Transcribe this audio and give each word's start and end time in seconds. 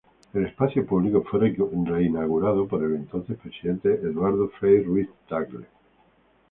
El 0.33 0.47
espacio 0.47 0.83
público 0.83 1.21
fue 1.21 1.41
reinaugurado 1.41 2.67
por 2.67 2.83
el 2.83 2.95
entonces 2.95 3.37
Presidente 3.37 3.93
Eduardo 3.93 4.49
Frei 4.49 4.81
Ruiz-Tagle. 4.81 5.67